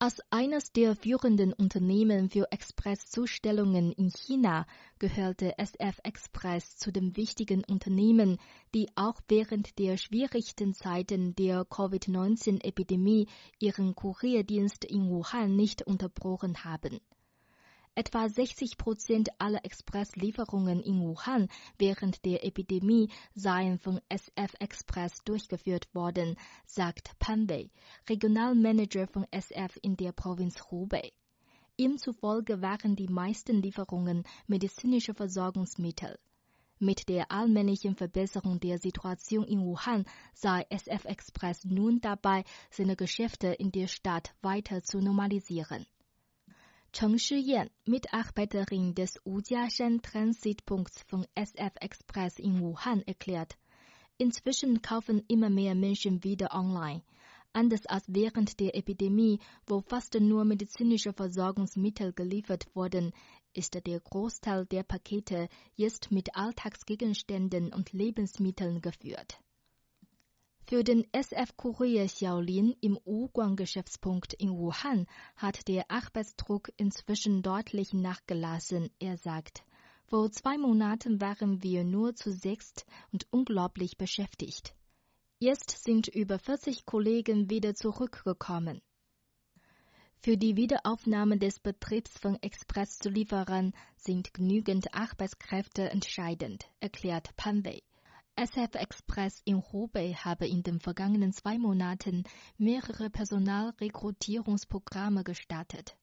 [0.00, 4.66] Als eines der führenden Unternehmen für Expresszustellungen in China
[4.98, 8.38] gehörte SF Express zu den wichtigen Unternehmen,
[8.74, 13.28] die auch während der schwierigsten Zeiten der Covid-19-Epidemie
[13.60, 17.00] ihren Kurierdienst in Wuhan nicht unterbrochen haben.
[17.96, 21.48] Etwa 60 Prozent aller Expresslieferungen in Wuhan
[21.78, 26.36] während der Epidemie seien von SF Express durchgeführt worden,
[26.66, 27.70] sagt Pan Wei,
[28.08, 31.12] Regionalmanager von SF in der Provinz Hubei.
[31.76, 36.18] Ihm zufolge waren die meisten Lieferungen medizinische Versorgungsmittel.
[36.80, 43.48] Mit der allmählichen Verbesserung der Situation in Wuhan sei SF Express nun dabei, seine Geschäfte
[43.48, 45.86] in der Stadt weiter zu normalisieren.
[46.96, 53.58] Cheng Shiyan, Mitarbeiterin des Wujiashan Transitpunkts von SF Express in Wuhan, erklärt,
[54.16, 57.02] inzwischen kaufen immer mehr Menschen wieder online.
[57.52, 63.10] Anders als während der Epidemie, wo fast nur medizinische Versorgungsmittel geliefert wurden,
[63.54, 69.40] ist der Großteil der Pakete jetzt mit Alltagsgegenständen und Lebensmitteln geführt.
[70.66, 75.06] Für den SF-Kurier Xiaolin im U-Guang-Geschäftspunkt in Wuhan
[75.36, 79.62] hat der Arbeitsdruck inzwischen deutlich nachgelassen, er sagt.
[80.06, 84.74] Vor zwei Monaten waren wir nur zu sechst und unglaublich beschäftigt.
[85.38, 88.80] Jetzt sind über 40 Kollegen wieder zurückgekommen.
[90.16, 97.82] Für die Wiederaufnahme des Betriebs von Expresszulieferern sind genügend Arbeitskräfte entscheidend, erklärt Panwei.
[98.36, 102.24] SF Express in Hubei habe in den vergangenen zwei Monaten
[102.58, 105.96] mehrere Personalrekrutierungsprogramme gestartet.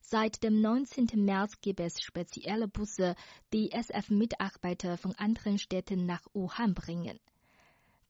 [0.00, 1.24] Seit dem 19.
[1.24, 3.14] März gibt es spezielle Busse,
[3.52, 7.20] die SF-Mitarbeiter von anderen Städten nach Wuhan bringen.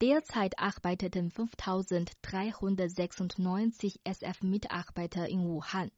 [0.00, 5.90] Derzeit arbeiteten 5396 SF-Mitarbeiter in Wuhan.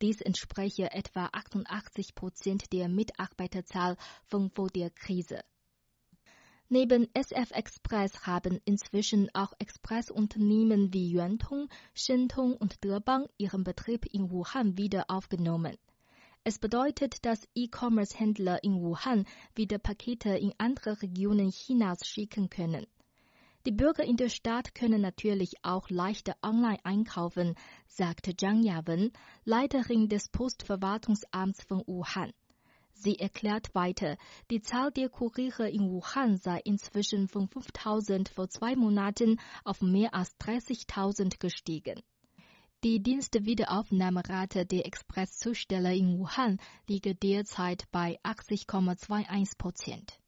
[0.00, 5.40] Dies entspreche etwa 88 Prozent der Mitarbeiterzahl von vor der Krise.
[6.68, 14.32] Neben SF Express haben inzwischen auch Expressunternehmen wie Yuantong, Shentong und Debang ihren Betrieb in
[14.32, 15.76] Wuhan wieder aufgenommen.
[16.42, 22.86] Es bedeutet, dass E-Commerce-Händler in Wuhan wieder Pakete in andere Regionen Chinas schicken können.
[23.64, 27.54] Die Bürger in der Stadt können natürlich auch leichter online einkaufen,
[27.86, 29.12] sagte Zhang Yawen,
[29.44, 32.32] Leiterin des Postverwaltungsamts von Wuhan.
[32.98, 34.16] Sie erklärt weiter,
[34.50, 40.14] die Zahl der Kuriere in Wuhan sei inzwischen von 5000 vor zwei Monaten auf mehr
[40.14, 42.02] als 30.000 gestiegen.
[42.84, 46.58] Die Dienstwiederaufnahmerate der Expresszusteller in Wuhan
[46.88, 50.18] liegt derzeit bei 80,21 Prozent.